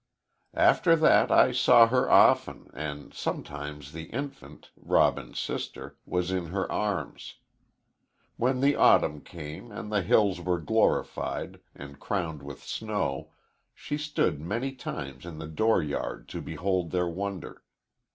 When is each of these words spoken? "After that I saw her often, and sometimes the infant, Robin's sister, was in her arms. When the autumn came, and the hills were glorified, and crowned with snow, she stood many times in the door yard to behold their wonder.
"After 0.55 0.95
that 0.95 1.31
I 1.31 1.51
saw 1.51 1.85
her 1.85 2.09
often, 2.09 2.71
and 2.73 3.13
sometimes 3.13 3.91
the 3.91 4.05
infant, 4.05 4.71
Robin's 4.75 5.37
sister, 5.37 5.95
was 6.07 6.31
in 6.31 6.47
her 6.47 6.71
arms. 6.71 7.35
When 8.35 8.61
the 8.61 8.75
autumn 8.75 9.21
came, 9.21 9.71
and 9.71 9.91
the 9.91 10.01
hills 10.01 10.41
were 10.41 10.57
glorified, 10.57 11.59
and 11.75 11.99
crowned 11.99 12.41
with 12.41 12.63
snow, 12.63 13.31
she 13.75 13.95
stood 13.95 14.41
many 14.41 14.71
times 14.73 15.23
in 15.23 15.37
the 15.37 15.45
door 15.45 15.83
yard 15.83 16.27
to 16.29 16.41
behold 16.41 16.89
their 16.89 17.07
wonder. 17.07 17.61